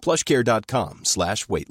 [0.00, 1.68] plushcare.com slash weight.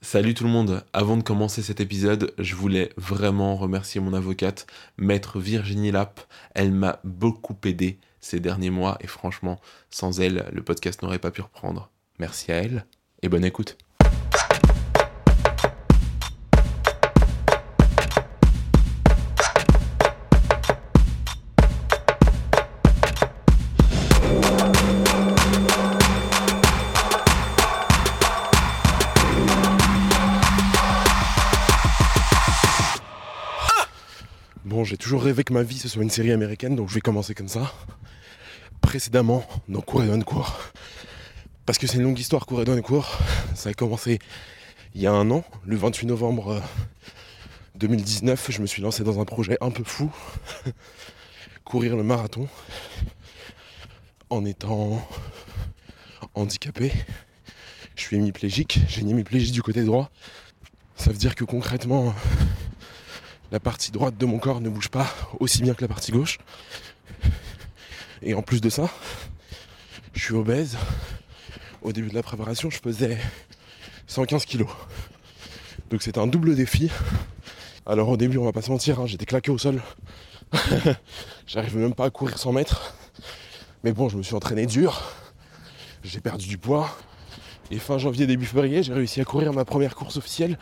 [0.00, 4.66] Salut tout le monde, avant de commencer cet épisode, je voulais vraiment remercier mon avocate,
[4.96, 6.20] maître Virginie Lapp.
[6.54, 11.32] Elle m'a beaucoup aidé ces derniers mois et franchement, sans elle, le podcast n'aurait pas
[11.32, 11.90] pu reprendre.
[12.18, 12.86] Merci à elle
[13.22, 13.76] et bonne écoute.
[35.08, 37.48] Toujours rêvé que ma vie ce soit une série américaine, donc je vais commencer comme
[37.48, 37.72] ça.
[38.82, 40.54] Précédemment, dans Cour et Cours.
[41.64, 43.16] Parce que c'est une longue histoire, Cour et Cours.
[43.54, 44.18] Ça a commencé
[44.94, 46.60] il y a un an, le 28 novembre euh,
[47.76, 48.50] 2019.
[48.50, 50.12] Je me suis lancé dans un projet un peu fou
[51.64, 52.46] courir le marathon
[54.28, 55.02] en étant
[56.34, 56.92] handicapé.
[57.96, 60.10] Je suis hémiplégique, j'ai une hémiplégie du côté droit.
[60.96, 62.12] Ça veut dire que concrètement,
[63.50, 65.06] la partie droite de mon corps ne bouge pas
[65.40, 66.38] aussi bien que la partie gauche.
[68.22, 68.90] Et en plus de ça,
[70.12, 70.76] je suis obèse.
[71.82, 73.16] Au début de la préparation, je pesais
[74.08, 74.68] 115 kilos.
[75.90, 76.90] Donc c'était un double défi.
[77.86, 79.80] Alors au début, on va pas se mentir, hein, j'étais claqué au sol.
[81.46, 82.94] J'arrivais même pas à courir 100 mètres.
[83.84, 85.02] Mais bon, je me suis entraîné dur.
[86.02, 86.90] J'ai perdu du poids.
[87.70, 90.58] Et fin janvier, début février, j'ai réussi à courir ma première course officielle.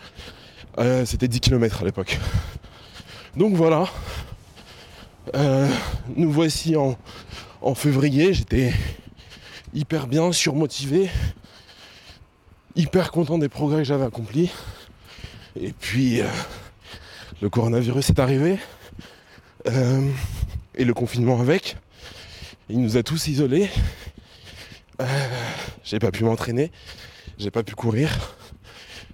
[0.78, 2.18] Euh, c'était 10 km à l'époque.
[3.36, 3.86] Donc voilà.
[5.34, 5.68] Euh,
[6.14, 6.96] nous voici en,
[7.74, 8.32] février.
[8.32, 8.72] J'étais
[9.74, 11.10] hyper bien, surmotivé,
[12.76, 14.50] hyper content des progrès que j'avais accomplis.
[15.60, 16.26] Et puis euh,
[17.42, 18.58] le coronavirus est arrivé.
[19.68, 20.10] Euh,
[20.74, 21.76] et le confinement avec.
[22.70, 23.68] Il nous a tous isolés.
[25.84, 26.72] J'ai pas pu m'entraîner.
[27.36, 28.34] J'ai pas pu courir.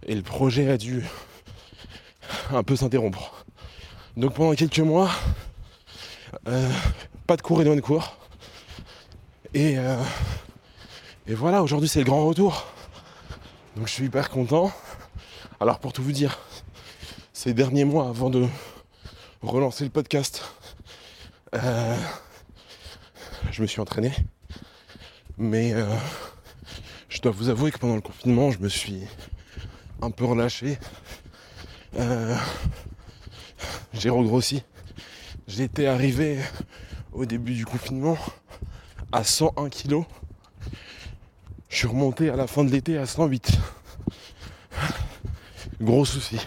[0.06, 1.02] Et le projet a dû
[2.52, 3.41] un peu s'interrompre.
[4.14, 5.10] Donc pendant quelques mois,
[6.46, 6.70] euh,
[7.26, 8.18] pas de cours et de cours.
[9.54, 9.96] Et, euh,
[11.26, 12.66] et voilà, aujourd'hui c'est le grand retour.
[13.74, 14.70] Donc je suis hyper content.
[15.60, 16.38] Alors pour tout vous dire,
[17.32, 18.46] ces derniers mois avant de
[19.40, 20.44] relancer le podcast,
[21.54, 21.96] euh,
[23.50, 24.12] je me suis entraîné.
[25.38, 25.74] Mais
[27.08, 29.00] je dois vous avouer que pendant le confinement, je me suis
[30.02, 30.78] un peu relâché.
[33.94, 34.62] J'ai regrossi.
[35.46, 36.38] J'étais arrivé
[37.12, 38.16] au début du confinement
[39.12, 40.04] à 101 kilos.
[41.68, 43.58] Je suis remonté à la fin de l'été à 108.
[45.80, 46.38] Gros souci.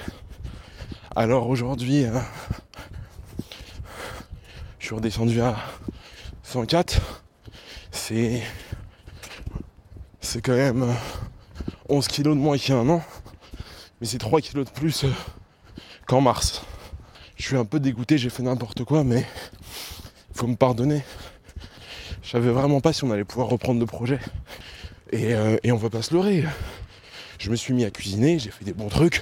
[1.15, 2.19] Alors aujourd'hui, euh,
[4.79, 5.55] je suis redescendu à
[6.43, 7.01] 104.
[7.91, 8.41] C'est.
[10.19, 10.93] C'est quand même euh,
[11.89, 13.03] 11 kilos de moins qu'il y a un an.
[14.01, 15.11] Mais c'est 3 kilos de plus euh,
[16.07, 16.63] qu'en mars.
[17.35, 19.25] Je suis un peu dégoûté, j'ai fait n'importe quoi, mais
[20.33, 21.03] faut me pardonner.
[22.23, 24.19] Je savais vraiment pas si on allait pouvoir reprendre le projet.
[25.11, 26.43] Et, euh, et on va pas se leurrer.
[27.37, 29.21] Je me suis mis à cuisiner, j'ai fait des bons trucs.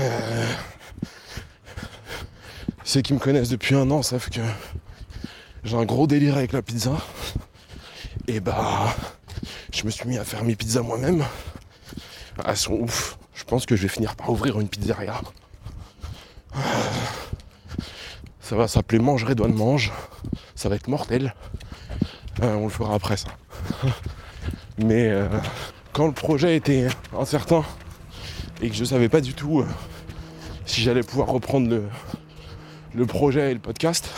[0.00, 0.46] Euh,
[2.84, 4.40] Ceux qui me connaissent depuis un an savent que
[5.64, 6.96] j'ai un gros délire avec la pizza.
[8.26, 8.94] Et bah,
[9.72, 11.24] je me suis mis à faire mes pizzas moi-même.
[12.44, 13.16] Elles sont ouf.
[13.34, 15.20] Je pense que je vais finir par ouvrir une pizzeria.
[18.50, 19.92] Ça va s'appeler Mangerai Douane Mange.
[20.56, 21.36] Ça va être mortel.
[22.42, 23.28] Euh, on le fera après ça.
[24.78, 25.28] Mais euh,
[25.92, 27.64] quand le projet était incertain
[28.60, 29.68] et que je savais pas du tout euh,
[30.66, 31.84] si j'allais pouvoir reprendre le,
[32.92, 34.10] le projet et le podcast,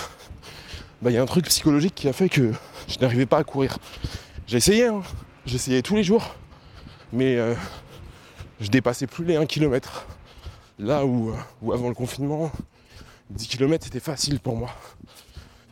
[1.02, 2.52] bah il y a un truc psychologique qui a fait que
[2.88, 3.76] je n'arrivais pas à courir.
[4.46, 5.02] J'ai hein.
[5.44, 6.36] J'essayais tous les jours,
[7.12, 7.36] mais
[8.62, 10.06] je dépassais plus les 1 km.
[10.78, 12.50] Là où, où avant le confinement,
[13.30, 14.70] 10 km c'était facile pour moi.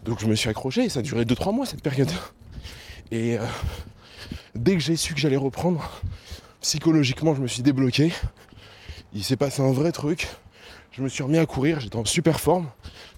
[0.04, 2.10] Donc je me suis accroché et ça a duré 2-3 mois cette période.
[3.10, 3.44] Et euh,
[4.54, 6.00] dès que j'ai su que j'allais reprendre,
[6.60, 8.12] psychologiquement je me suis débloqué.
[9.12, 10.28] Il s'est passé un vrai truc.
[10.92, 12.68] Je me suis remis à courir, j'étais en super forme.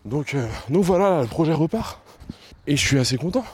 [0.04, 2.00] Donc, euh, voilà, le projet repart.
[2.66, 3.44] Et je suis assez content.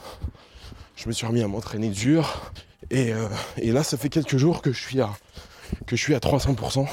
[0.95, 2.51] Je me suis remis à m'entraîner dur.
[2.91, 3.27] Et, euh,
[3.57, 5.09] là, ça fait quelques jours que je suis à,
[5.85, 6.87] que je suis à 300%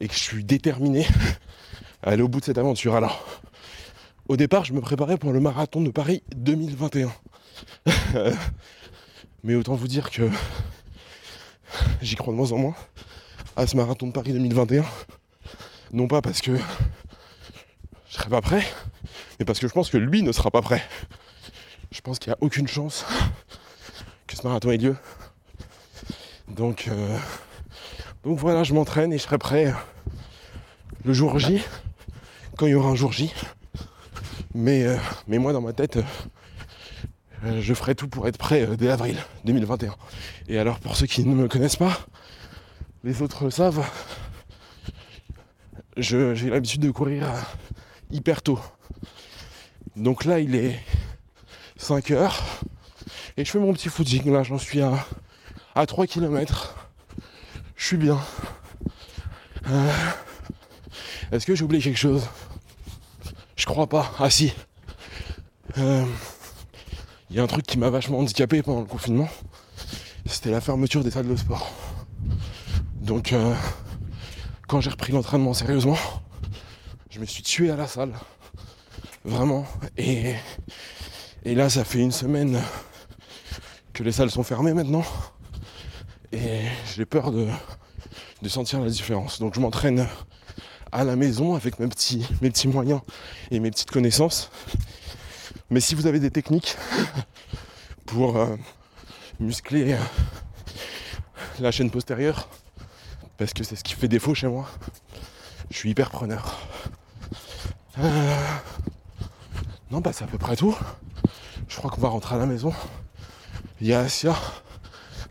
[0.00, 1.06] et que je suis déterminé
[2.04, 2.94] aller au bout de cette aventure.
[2.94, 3.24] Alors,
[4.28, 7.12] au départ, je me préparais pour le marathon de Paris 2021.
[9.44, 10.28] Mais autant vous dire que
[12.02, 12.74] j'y crois de moins en moins
[13.56, 14.84] à ce marathon de Paris 2021.
[15.92, 16.56] Non pas parce que
[18.08, 18.64] je serai pas prêt,
[19.38, 20.82] mais parce que je pense que lui ne sera pas prêt.
[21.92, 23.04] Je pense qu'il n'y a aucune chance
[24.26, 24.96] que ce marathon ait lieu.
[26.48, 27.18] Donc, euh,
[28.24, 29.72] donc voilà, je m'entraîne et je serai prêt
[31.04, 31.62] le jour J,
[32.56, 33.32] quand il y aura un jour J.
[34.54, 34.96] Mais, euh,
[35.26, 35.98] mais moi, dans ma tête,
[37.44, 39.94] euh, je ferai tout pour être prêt euh, dès avril 2021.
[40.48, 41.98] Et alors, pour ceux qui ne me connaissent pas,
[43.02, 43.84] les autres savent,
[45.96, 47.28] j'ai l'habitude de courir
[48.10, 48.60] hyper tôt.
[49.96, 50.78] Donc là, il est
[51.76, 52.42] 5 heures.
[53.36, 54.30] Et je fais mon petit footing.
[54.32, 55.04] Là, j'en suis à,
[55.74, 56.76] à 3 km.
[57.76, 58.20] Je suis bien.
[61.32, 62.28] Est-ce que j'ai oublié quelque chose?
[63.56, 64.12] Je crois pas.
[64.18, 64.52] Ah si.
[65.78, 66.04] Euh,
[67.30, 69.28] Il y a un truc qui m'a vachement handicapé pendant le confinement.
[70.26, 71.70] C'était la fermeture des salles de sport.
[73.00, 73.54] Donc, euh,
[74.66, 75.98] quand j'ai repris l'entraînement sérieusement,
[77.10, 78.14] je me suis tué à la salle.
[79.24, 79.66] Vraiment.
[79.96, 80.34] Et,
[81.44, 82.60] là, ça fait une semaine
[83.92, 85.04] que les salles sont fermées maintenant.
[86.32, 86.62] Et
[86.94, 87.48] j'ai peur de
[88.48, 89.38] sentir la différence.
[89.38, 90.06] Donc je m'entraîne
[90.94, 93.00] à la maison avec mes petits, moyens
[93.50, 94.50] et mes petites connaissances.
[95.68, 96.76] Mais si vous avez des techniques
[98.06, 98.56] pour euh,
[99.40, 99.98] muscler euh,
[101.58, 102.48] la chaîne postérieure,
[103.36, 104.68] parce que c'est ce qui fait défaut chez moi,
[105.70, 106.60] je suis hyper preneur.
[107.98, 108.36] Euh,
[109.90, 110.76] Non, bah c'est à peu près tout.
[111.68, 112.72] Je crois qu'on va rentrer à la maison.
[113.80, 114.34] Il y a Asia.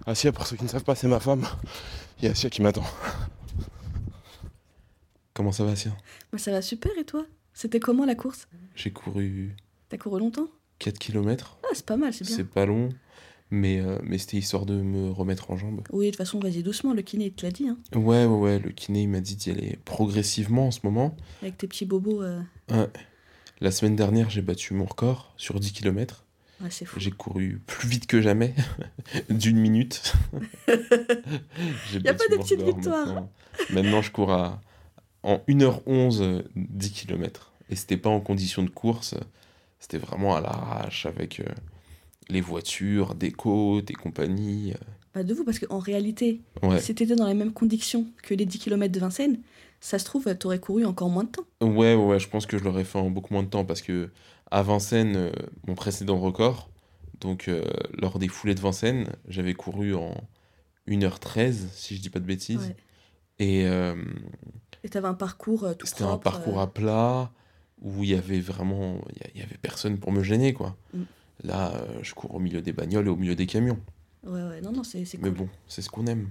[0.06, 1.46] Asia, pour ceux qui ne savent pas, c'est ma femme.
[2.20, 2.84] Il y a Asia qui m'attend.
[5.44, 5.92] Comment ça va, Sia?
[6.32, 7.26] Bah, ça va super et toi?
[7.54, 8.48] C'était comment la course?
[8.76, 9.54] J'ai couru
[9.90, 10.48] T'as couru longtemps?
[10.80, 11.58] 4 km.
[11.66, 12.34] Ah, c'est pas mal, c'est bien.
[12.34, 12.88] C'est pas long,
[13.52, 15.82] mais, euh, mais c'était histoire de me remettre en jambes.
[15.92, 17.68] Oui, de toute façon, vas-y doucement, le kiné il te l'a dit.
[17.68, 17.78] Hein.
[17.94, 21.18] Ouais, ouais, ouais, le kiné il m'a dit d'y aller progressivement en ce moment.
[21.42, 22.40] Avec tes petits bobos, euh,
[22.72, 22.88] Ouais.
[23.60, 26.24] La semaine dernière, j'ai battu mon record sur 10 km.
[26.62, 27.02] ouais, c'est fou.
[27.02, 28.56] J'ai couru plus vite que jamais,
[29.30, 30.14] d'une minute.
[31.92, 33.08] J'ai Y a pas de victoires.
[33.08, 33.30] Maintenant,
[33.72, 34.62] Maintenant, je cours à,
[35.24, 37.52] en 1h11, euh, 10 km.
[37.70, 39.16] Et c'était pas en condition de course,
[39.80, 41.46] c'était vraiment à l'arrache avec euh,
[42.30, 44.74] les voitures, des côtes et compagnie.
[44.74, 44.78] euh.
[45.16, 46.80] Bah, de vous, parce qu'en réalité, Ouais.
[46.80, 49.40] si t'étais dans les mêmes conditions que les 10 km de Vincennes,
[49.80, 51.46] ça se trouve, t'aurais couru encore moins de temps.
[51.62, 54.10] Ouais, ouais, je pense que je l'aurais fait en beaucoup moins de temps parce que
[54.50, 55.32] à Vincennes, euh,
[55.68, 56.70] mon précédent record,
[57.20, 57.64] donc euh,
[57.98, 60.16] lors des foulées de Vincennes, j'avais couru en
[60.88, 62.68] 1h13, si je dis pas de bêtises.
[62.68, 62.76] Ouais.
[63.40, 63.96] Et euh,
[64.84, 67.32] Et t'avais un parcours euh, tout c'était un parcours euh, à plat
[67.82, 69.00] où il y avait vraiment,
[69.34, 70.76] il y avait personne pour me gêner, quoi.
[70.94, 71.04] Mm.
[71.44, 73.80] Là, euh, je cours au milieu des bagnoles et au milieu des camions.
[74.24, 75.38] Ouais, ouais, non, non, c'est c'est Mais cool.
[75.40, 76.30] bon, c'est ce qu'on aime.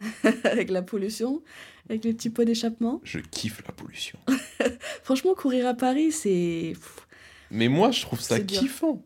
[0.44, 1.42] avec la pollution,
[1.88, 3.00] avec les petits pots d'échappement.
[3.04, 4.18] Je kiffe la pollution.
[5.02, 6.74] Franchement, courir à Paris, c'est.
[7.50, 9.02] Mais moi, je trouve ça kiffant.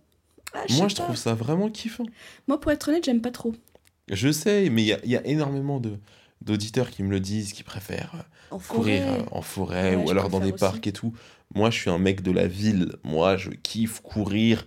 [0.52, 1.04] ah, Moi, je pas.
[1.04, 2.06] trouve ça vraiment kiffant.
[2.48, 3.54] Moi, pour être honnête, j'aime pas trop.
[4.08, 5.96] Je sais, mais il y a, il y a énormément de
[6.42, 9.18] d'auditeurs qui me le disent, qui préfèrent euh, En courir forêt.
[9.20, 10.60] euh, en forêt Ouais, ou alors dans des aussi.
[10.60, 11.12] parcs et tout.
[11.54, 12.96] Moi, je suis un mec de la ville.
[13.04, 14.66] Moi, je kiffe courir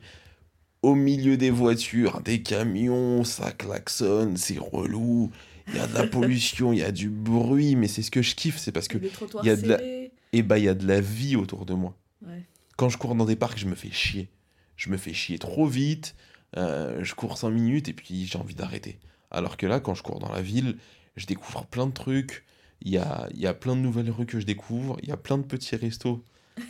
[0.81, 5.31] au milieu des voitures, des camions, ça klaxonne, c'est relou.
[5.69, 8.21] Il y a de la pollution, il y a du bruit, mais c'est ce que
[8.21, 10.11] je kiffe, c'est parce que il y a de la- serrés.
[10.33, 11.95] eh ben, il y a de la vie autour de moi.
[12.27, 12.43] Ouais.
[12.75, 14.29] Quand je cours dans des parcs, je me fais chier.
[14.75, 16.15] Je me fais chier trop vite.
[16.57, 18.99] euh, je cours 5 minutes et puis j'ai envie d'arrêter.
[19.31, 20.77] Alors que là, quand je cours dans la ville,
[21.15, 22.43] je découvre plein de trucs.
[22.81, 24.97] Il y a, il y a plein de nouvelles rues que je découvre.
[25.03, 26.21] Il y a plein de petits restos.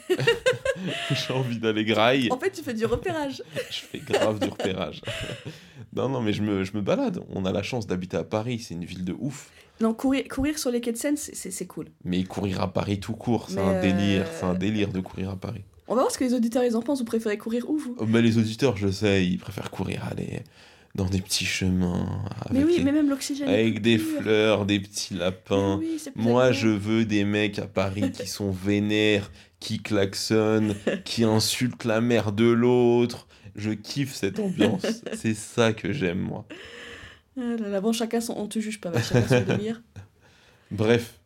[1.12, 2.29] j'ai envie d'aller graille.
[2.31, 3.43] En fait, tu fais du repérage.
[3.69, 5.01] Je fais grave du repérage.
[5.93, 7.19] non, non, mais je me, je me balade.
[7.29, 8.59] On a la chance d'habiter à Paris.
[8.59, 9.50] C'est une ville de ouf.
[9.81, 11.88] Non, courir, courir sur les quais de Seine, c'est- cool.
[12.03, 14.21] Mais courir à Paris tout court, c'est un délire.
[14.25, 15.63] euh, C'est un délire de courir à Paris.
[15.88, 17.00] On va voir ce que les auditeurs ils en pensent.
[17.00, 17.95] Vous préférez courir où, vous?
[18.00, 20.43] Oh, Mais les auditeurs, je sais, ils préfèrent courir, aller
[20.95, 23.50] dans des petits chemins, Mais avec, oui, les- mais même l'oxygène.
[23.50, 24.21] est avec plus des pur.
[24.21, 25.77] fleurs, des petits lapins.
[25.79, 31.85] Oui, Moi, je veux des mecs à Paris qui sont vénères, qui klaxonnent, qui insultent
[31.85, 33.27] la mère de l'autre.
[33.55, 34.85] Je kiffe cette ambiance.
[35.13, 36.45] C'est ça que j'aime, moi.
[37.38, 38.33] Ah là là, bon, chacun son...
[38.38, 39.81] On te juge pas, chacun son délire.
[40.69, 41.19] Bref,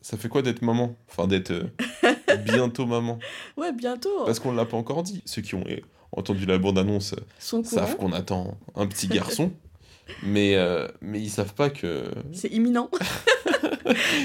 [0.00, 0.96] ça fait quoi d'être maman?
[1.08, 3.18] Enfin, d'être euh, bientôt maman?
[3.56, 4.24] Ouais, bientôt.
[4.24, 5.22] Parce qu'on l'a pas encore dit.
[5.26, 5.78] Ceux qui ont euh,
[6.12, 9.52] entendu la bande-annonce savent qu'on attend un petit garçon.
[10.22, 12.04] mais, euh, mais ils savent pas que.
[12.32, 12.90] c'est imminent.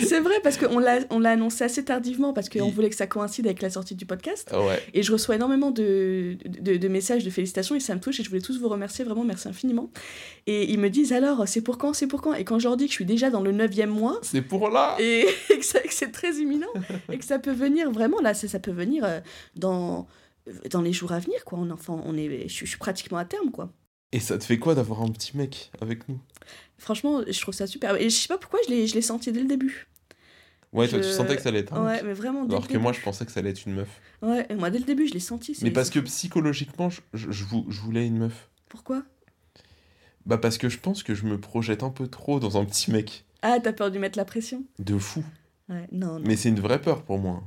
[0.06, 2.72] c'est vrai, parce qu'on l'a on l'a annoncé assez tardivement, parce qu'on Oui.
[2.72, 4.48] voulait que ça coïncide avec la sortie du podcast.
[4.52, 4.82] Ah ouais.
[4.94, 8.24] Et je reçois énormément de, de, de messages de félicitations et ça me touche et
[8.24, 9.90] je voulais tous vous remercier, vraiment merci infiniment.
[10.48, 12.34] Et ils me disent alors, c'est pour quand, c'est pour quand?
[12.34, 14.70] Et quand je leur dis que je suis déjà dans le neuvième mois C'est pour
[14.70, 16.68] là et que, c'est très imminent
[17.12, 19.20] et que ça peut venir vraiment, là, ça, ça peut venir euh,
[19.56, 20.08] dans,
[20.69, 21.59] dans les jours à venir, quoi.
[21.59, 23.71] On, enfin, on est, je, suis- je suis pratiquement à terme, quoi.
[24.12, 26.19] Et ça te fait quoi d'avoir un petit mec avec nous?
[26.77, 27.95] Franchement, je trouve ça super.
[28.00, 29.88] Et je sais pas pourquoi je l'ai je l'ai senti dès le début.
[30.71, 32.03] Ouais, toi, Je- tu sentais que ça allait être un Ouais, mec.
[32.03, 33.89] mais vraiment dès Alors que moi, je pensais que ça allait être une meuf.
[34.21, 35.57] Ouais, et moi dès le début, je l'ai senti.
[35.62, 38.50] Mais parce que psychologiquement, je, je, je vou- je voulais une meuf.
[38.69, 39.03] Pourquoi?
[40.25, 42.91] Bah parce que je pense que je me projette un peu trop dans un petit
[42.91, 43.25] mec.
[43.41, 44.63] Ah, t'as peur de lui mettre la pression?
[44.79, 45.23] De fou.
[45.69, 46.21] Ouais, non, non.
[46.25, 47.43] Mais c'est une vraie peur pour moi.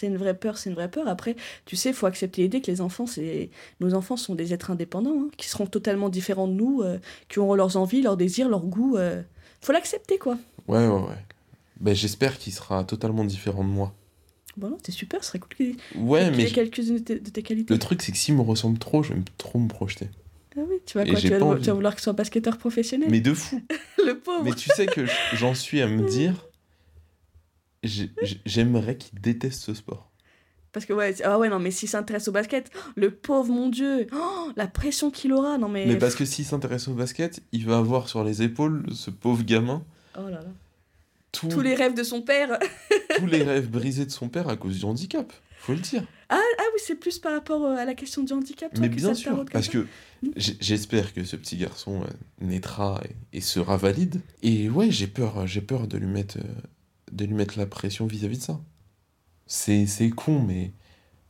[0.00, 1.08] C'est une vraie peur, c'est une vraie peur.
[1.08, 1.34] Après,
[1.66, 3.50] tu sais, il faut accepter l'idée que les enfants, c'est
[3.80, 7.40] nos enfants sont des êtres indépendants, hein, qui seront totalement différents de nous, euh, qui
[7.40, 8.96] auront leurs envies, leurs désirs, leurs goûts.
[8.96, 9.22] euh.
[9.60, 10.38] Faut l'accepter, quoi.
[10.68, 11.24] Ouais, ouais, ouais.
[11.80, 13.92] Ben, j'espère qu'il sera totalement différent de moi.
[14.56, 17.30] Bon, non, c'est super, ce serait cool qu'il Ouais, mais ait quelques-unes de tes, de
[17.30, 17.72] tes qualités.
[17.74, 20.08] le truc, c'est que s'il me ressemble trop, je vais trop me projeter.
[20.56, 23.08] Ah oui, tu vas quoi tu vas, le- tu vas vouloir qu'il soit basketteur professionnel
[23.10, 23.60] Mais de fou.
[24.04, 26.47] Le pauvre Mais tu sais que j'en suis à me dire.
[27.82, 30.10] J'ai- j'ai- J'aimerais qu'il déteste ce sport.
[30.72, 34.06] Parce que, ouais, ah ouais, non, mais s'il s'intéresse au basket, le pauvre, mon Dieu
[34.12, 35.86] oh, La pression qu'il aura, non mais...
[35.86, 39.42] Mais parce que s'il s'intéresse au basket, il va avoir sur les épaules ce pauvre
[39.44, 39.82] gamin
[40.16, 40.44] Oh là là.
[41.32, 42.58] tout- Tous les rêves de son père
[43.16, 45.32] tous les rêves brisés de son père à cause du handicap.
[45.58, 46.04] Faut le dire.
[46.28, 48.90] Ah, ah oui, c'est plus par rapport euh, à la question du handicap, toi, Mais
[48.90, 49.86] que bien ça te sûr, parce ça que
[50.36, 52.06] j'espère que ce petit garçon euh,
[52.44, 53.00] naîtra
[53.32, 54.20] et, et sera valide.
[54.42, 56.42] Et ouais, j'ai peur, j'ai peur de lui mettre, euh,
[57.12, 58.60] de lui mettre la pression vis-à-vis de ça.
[59.46, 60.72] C'est, c'est con, mais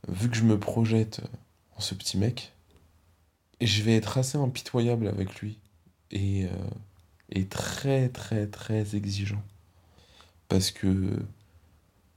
[0.07, 1.37] vu que je me projette euh,
[1.77, 2.53] en ce petit mec,
[3.61, 5.59] je vais être assez impitoyable avec lui
[6.11, 6.49] et, euh,
[7.29, 9.43] et très très très exigeant.
[10.47, 11.19] Parce que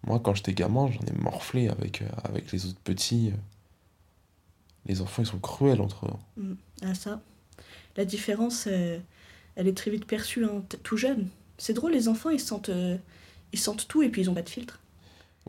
[0.05, 3.33] moi, quand j'étais gamin, j'en ai morflé avec, euh, avec les autres petits.
[4.87, 6.57] les enfants, ils sont cruels entre eux.
[6.83, 7.23] Ah ça.
[7.97, 11.29] La différence, elle est très vite perçue, hein, tout jeune.
[11.59, 12.71] C'est drôle, les enfants, ils sentent,
[13.53, 14.81] ils sentent tout et puis ils ont pas de filtre.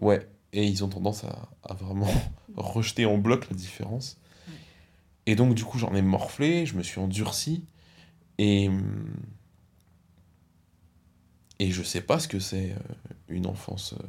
[0.01, 2.11] Ouais, et ils ont tendance à, à vraiment
[2.55, 4.17] rejeter en bloc la différence.
[5.25, 7.65] Et donc, du coup, j'en ai morflé, je me suis endurci,
[8.37, 8.67] et.
[8.69, 9.13] hum,
[11.59, 13.93] Et je sais pas ce que c'est euh, une enfance.
[13.93, 14.07] euh,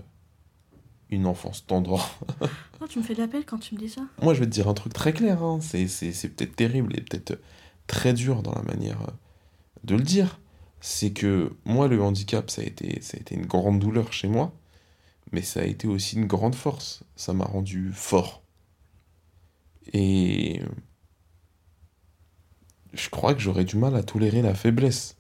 [1.11, 2.01] Une enfance tendre.
[2.81, 4.47] Oh, tu me fais de la peine quand tu me dis ça Moi, je vais
[4.47, 7.41] te dire un truc très clair, hein, c'est, c'est, c'est peut-être terrible et peut-être
[7.87, 9.13] très dur dans la manière euh,
[9.85, 10.41] de le dire.
[10.87, 14.29] C'est que moi, le handicap, ça a, été, ça a été une grande douleur chez
[14.29, 14.53] moi,
[15.33, 17.05] mais ça a été aussi une grande force.
[17.17, 18.43] Ça m'a rendu fort.
[19.95, 20.61] Et
[22.93, 25.17] je crois que j'aurais du mal à tolérer la faiblesse.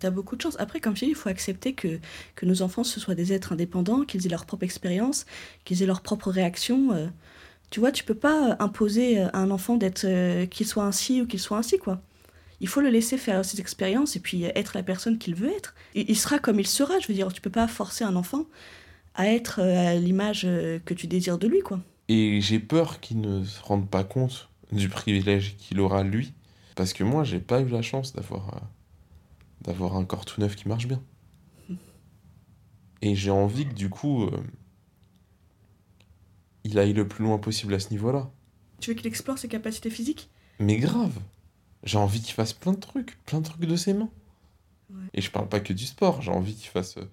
[0.00, 0.56] T'as beaucoup de chance.
[0.58, 2.00] Après, comme je dis, il faut accepter que,
[2.34, 5.24] que nos enfants, ce soient des êtres indépendants, qu'ils aient leur propre expérience,
[5.64, 6.90] qu'ils aient leurs propres réactions.
[6.90, 7.06] euh.
[7.70, 11.28] Tu vois, tu peux pas imposer à un enfant d'être euh, qu'il soit ainsi ou
[11.28, 12.02] qu'il soit ainsi, quoi.
[12.60, 15.74] Il faut le laisser faire ses expériences et puis être la personne qu'il veut être.
[15.94, 17.32] Il, il sera comme il sera, je veux dire.
[17.32, 18.44] Tu peux pas forcer un enfant
[19.14, 21.80] à être euh, à l'image euh, que tu désires de lui, quoi.
[22.08, 26.34] Et j'ai peur qu'il ne se rende pas compte du privilège qu'il aura lui.
[26.76, 28.60] Parce que moi, j'ai pas eu la chance d'avoir euh,
[29.62, 31.02] d'avoir un corps tout neuf qui marche bien.
[33.02, 34.42] Et j'ai envie que du coup, euh,
[36.64, 38.30] il aille le plus loin possible à ce niveau-là.
[38.80, 40.30] Tu veux qu'il explore ses capacités physiques?
[40.58, 41.18] Mais grave,
[41.84, 44.10] j'ai envie qu'il fasse plein de trucs, plein de trucs de ses mains.
[44.90, 45.10] Ouais.
[45.14, 47.08] Et je parle pas que du sport, j'ai envie qu'il fasse euh,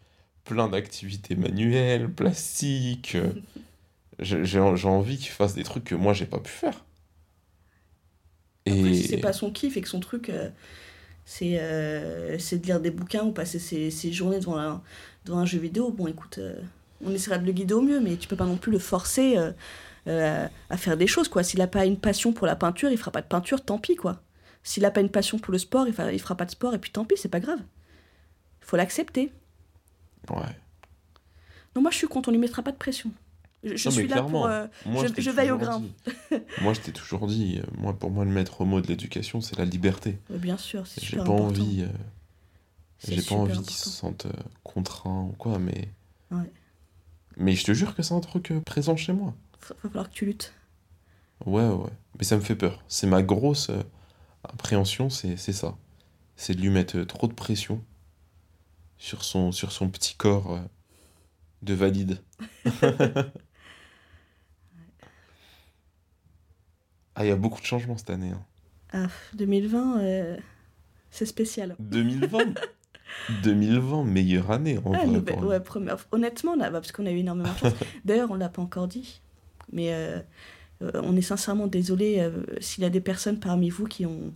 [0.46, 3.16] plein d'activités manuelles, plastiques.
[3.16, 3.34] euh,
[4.20, 6.86] j'ai envie qu'il fasse des trucs que moi j'ai pas pu faire.
[8.70, 10.50] Après, si c'est pas son kiff et que son truc, euh,
[11.26, 14.84] c'est euh, c'est de lire des bouquins ou passer ses, ses journées devant un,
[15.26, 16.62] devant un jeu vidéo, bon, écoute, euh,
[17.06, 19.38] on essaiera de le guider au mieux, mais tu peux pas non plus le forcer
[20.08, 21.44] à faire des choses, quoi.
[21.44, 23.96] S'il a pas une passion pour la peinture, il fera pas de peinture, tant pis,
[23.96, 24.22] quoi.
[24.68, 26.74] S'il a pas une passion pour le sport, il fera, il fera pas de sport,
[26.74, 27.60] et puis tant pis, c'est pas grave.
[28.60, 29.32] Faut l'accepter.
[30.30, 30.42] Ouais.
[31.74, 33.10] Non, moi, je suis contre, on lui mettra pas de pression.
[33.64, 34.46] Je, je Non, mais suis là pour.
[34.46, 35.82] euh, moi, je- je t'ai je veille au grain.
[36.62, 39.58] moi, je t'ai toujours dit, euh, moi, pour moi, le maître mot de l'éducation, c'est
[39.58, 40.20] la liberté.
[40.30, 41.46] bien sûr, c'est J'ai pas important.
[41.46, 41.88] envie, euh,
[43.08, 44.28] j'ai pas envie qu'ils se sentent
[44.64, 45.88] contraints ou quoi, mais.
[46.32, 46.52] Ouais.
[47.38, 49.34] Mais je te jure que c'est un truc présent chez moi.
[49.62, 50.54] Va va falloir que tu luttes.
[51.46, 51.92] Ouais, ouais.
[52.18, 52.84] Mais ça me fait peur.
[52.90, 53.70] C'est ma grosse
[54.54, 55.76] appréhension, c'est ça.
[56.36, 57.84] C'est de lui mettre euh, trop de pression
[58.98, 60.62] sur son, sur son petit corps euh,
[61.64, 62.22] de valide.
[67.16, 68.32] ah, il y a beaucoup de changements cette année.
[68.32, 68.44] hein.
[68.94, 70.38] Ah, 2020, euh,
[71.10, 71.76] c'est spécial.
[71.80, 72.54] 2020
[73.44, 75.36] 2020, meilleure année en Ah, vrai.
[75.44, 77.74] ouais, première- Honnêtement, là, bah, parce qu'on a eu énormément de chance.
[78.06, 79.22] D'ailleurs, on l'a pas encore dit,
[79.72, 80.22] mais euh,
[80.82, 84.34] on est sincèrement désolé euh, s'il y a des personnes parmi vous qui ont,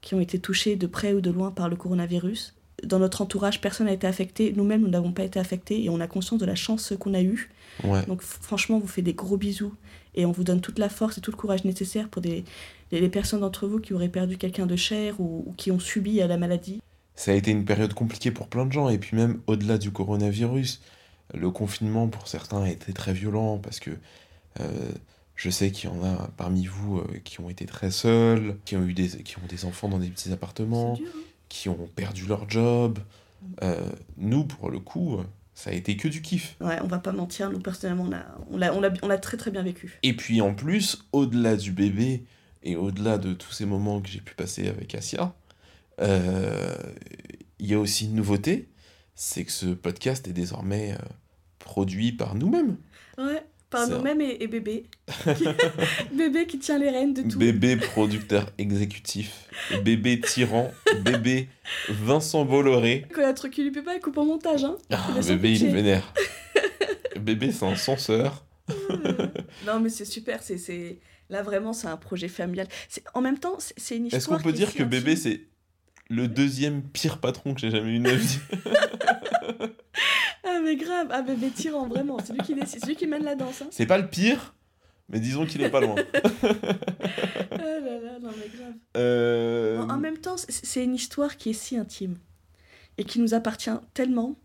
[0.00, 2.54] qui ont été touchées de près ou de loin par le coronavirus.
[2.82, 4.52] Dans notre entourage, personne n'a été affecté.
[4.54, 7.22] Nous-mêmes, nous n'avons pas été affectés et on a conscience de la chance qu'on a
[7.22, 7.50] eue.
[7.84, 8.04] Ouais.
[8.06, 9.74] Donc, franchement, on vous fait des gros bisous
[10.14, 12.44] et on vous donne toute la force et tout le courage nécessaire pour des,
[12.90, 15.78] les, les personnes d'entre vous qui auraient perdu quelqu'un de cher ou, ou qui ont
[15.78, 16.80] subi euh, la maladie.
[17.14, 19.92] Ça a été une période compliquée pour plein de gens, et puis même au-delà du
[19.92, 20.82] coronavirus,
[21.32, 23.90] le confinement pour certains a été très violent parce que
[24.60, 24.64] euh,
[25.36, 28.76] je sais qu'il y en a parmi vous euh, qui ont été très seuls, qui
[28.76, 31.18] ont eu des, qui ont des enfants dans des petits appartements, dur, hein
[31.54, 32.98] qui ont perdu leur job.
[33.62, 35.24] Euh, nous, pour le coup, euh,
[35.54, 36.56] ça a été que du kiff.
[36.60, 38.10] Ouais, on va pas mentir, nous personnellement,
[38.50, 39.98] on l'a, on l'a, on l'a très très bien vécu.
[40.02, 42.24] Et puis en plus, au-delà du bébé
[42.64, 45.34] et au-delà de tous ces moments que j'ai pu passer avec Asia,
[46.00, 46.74] euh,
[47.60, 48.68] il y a aussi une nouveauté,
[49.14, 50.96] c'est que ce podcast est désormais
[51.60, 52.76] produit par nous-mêmes.
[53.16, 54.84] Ouais, par nous-mêmes et, et bébé.
[56.12, 57.38] bébé qui tient les rênes de tout.
[57.38, 59.48] Bébé producteur exécutif,
[59.82, 61.48] bébé tyran, bébé
[61.88, 63.06] Vincent Bolloré.
[63.12, 64.64] Quand il y a un truc qui lui plaît pas, il coupe en montage.
[64.64, 64.76] Hein.
[64.90, 66.12] Ah, Il bébé, il vénère.
[67.20, 68.44] bébé, c'est un censeur.
[69.66, 70.42] non, mais c'est super.
[70.42, 70.98] C'est, c'est...
[71.30, 72.68] Là, vraiment, c'est un projet familial.
[72.88, 73.02] C'est...
[73.14, 74.18] En même temps, c'est, une histoire.
[74.18, 75.42] Est-ce qu'on peut dire que bébé, c'est
[76.08, 78.38] le deuxième pire patron que j'ai jamais eu de ma vie?
[80.46, 81.08] Ah, mais grave.
[81.10, 82.18] Ah, bébé tyran, vraiment.
[82.24, 82.80] C'est lui qui décide.
[82.80, 83.62] C'est lui qui mène la danse.
[83.62, 83.68] Hein.
[83.70, 84.54] C'est pas le pire,
[85.08, 85.94] mais disons qu'il est pas loin.
[86.14, 86.18] Ah
[87.58, 88.74] là là, non, mais grave.
[88.96, 92.16] Euh, En, en même temps, c'est, une histoire qui est si intime
[92.98, 94.36] et qui nous appartient tellement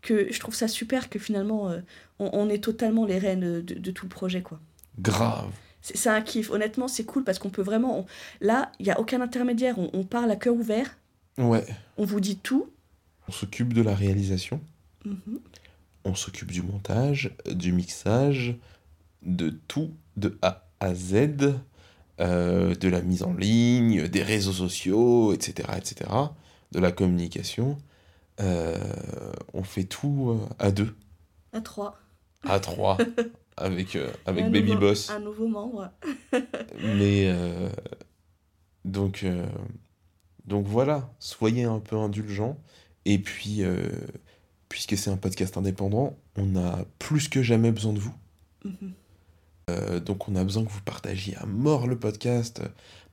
[0.00, 1.80] que je trouve ça super que finalement, euh,
[2.18, 4.60] on, on est totalement les reines de, de tout le projet, quoi.
[5.00, 5.50] Grave.
[5.80, 6.50] C'est un kiff.
[6.50, 8.00] Honnêtement, c'est cool parce qu'on peut vraiment.
[8.00, 8.06] on-
[8.40, 9.78] Là, il n'y a aucun intermédiaire.
[9.78, 10.96] On, on parle à cœur ouvert.
[11.38, 11.64] Ouais.
[11.96, 12.68] On vous dit tout.
[13.28, 14.60] On s'occupe de la réalisation,
[15.04, 15.37] Mhm.
[16.08, 18.56] On s'occupe du montage, du mixage,
[19.22, 21.54] de tout, de A à Z,
[22.20, 26.10] euh, de la mise en ligne, des réseaux sociaux, etc., etc.,
[26.72, 27.78] de la communication.
[28.40, 28.76] Euh,
[29.54, 30.96] on fait tout euh, à deux,
[31.52, 31.98] À trois.
[32.44, 32.96] à trois,
[33.56, 35.10] avec, euh, avec Un Baby nouveau- Boss.
[35.10, 35.90] Un nouveau membre.
[36.82, 37.32] Mais
[38.84, 39.24] donc,
[40.46, 42.56] donc voilà, soyez un peu indulgents.
[43.04, 43.62] Et puis,
[44.68, 48.14] puisque c'est un podcast indépendant, on a plus que jamais besoin de vous.
[48.64, 48.92] Mhm.
[49.70, 52.62] Euh, donc on a besoin que vous partagiez à mort le podcast.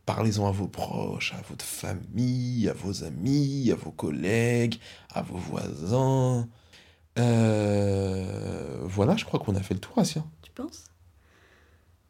[0.06, 5.38] Parlez-en à vos proches, à votre famille, à vos amis, à vos collègues, à vos
[5.38, 6.48] voisins.
[7.18, 10.24] Euh, voilà, je crois qu'on a fait le tour, Asia.
[10.42, 10.86] Tu penses?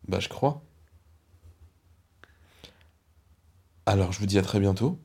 [0.08, 0.62] Bah, je crois.
[3.86, 5.00] Alors, je vous dis à très bientôt.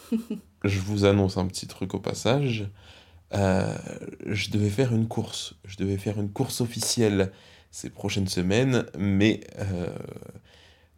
[0.64, 2.70] je vous annonce un petit truc au passage.
[3.34, 3.74] Euh,
[4.26, 5.54] je devais faire une course.
[5.64, 7.32] Je devais faire une course officielle
[7.70, 9.96] ces prochaines semaines, mais euh,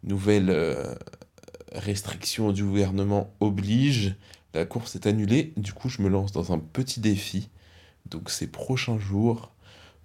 [0.03, 0.95] nouvelle euh,
[1.71, 4.15] restriction du gouvernement oblige.
[4.53, 5.53] La course est annulée.
[5.57, 7.49] Du coup, je me lance dans un petit défi.
[8.07, 9.51] Donc, ces prochains jours,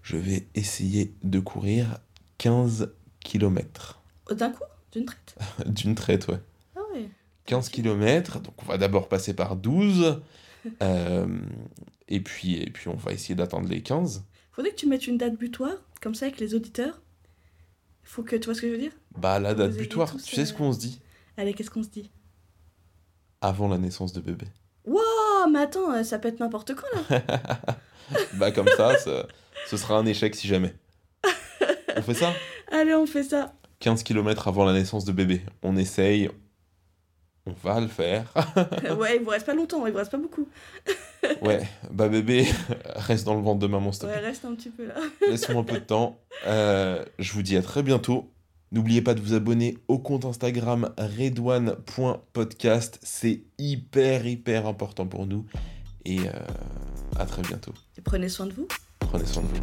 [0.02, 1.98] je vais essayer de courir
[2.38, 4.02] 15 km.
[4.30, 4.64] D'un coup?
[4.92, 5.36] D'une traite?
[5.66, 6.40] D'une traite, ouais.
[6.76, 7.08] Ah ouais.
[7.46, 10.20] 15 km, donc on va d'abord passer par 12,
[10.82, 11.26] euh,
[12.08, 14.24] et, puis, et puis on va essayer d'atteindre les 15.
[14.52, 17.00] Faudrait que tu mettes une date butoir, comme ça, avec les auditeurs.
[18.02, 18.36] Faut que.
[18.36, 18.92] Tu vois ce que je veux dire?
[19.16, 21.00] Bah la date butoir, tous, tu sais ce euh, qu'on se dit?
[21.36, 22.10] Allez, qu'est-ce qu'on se dit?
[23.40, 24.46] Avant la naissance de bébé.
[24.84, 27.22] Waouh, mais attends, euh, ça peut être n'importe quoi là.
[28.34, 29.26] Bah comme ça, ça-
[29.68, 30.74] ce sera un échec si jamais.
[31.96, 32.32] On fait ça?
[32.72, 33.54] Allez, on fait ça.
[33.78, 35.42] 15 km avant la naissance de bébé.
[35.62, 36.30] On essaye,
[37.46, 38.32] on va le faire.
[38.98, 40.46] ouais, il vous reste pas longtemps, il vous reste pas beaucoup.
[41.42, 42.46] Ouais, bah bébé,
[42.96, 44.28] reste dans le ventre de maman s'il te Ouais, plaît.
[44.28, 44.94] reste un petit peu là.
[45.28, 46.18] Laisse-moi un peu de temps.
[46.46, 48.30] Euh, je vous dis à très bientôt.
[48.72, 52.98] N'oubliez pas de vous abonner au compte Instagram redouane.podcast.
[53.02, 55.44] C'est hyper, hyper important pour nous.
[56.06, 56.32] Et euh,
[57.18, 57.74] à très bientôt.
[57.98, 58.66] Et prenez soin de vous.
[59.00, 59.62] Prenez soin de vous.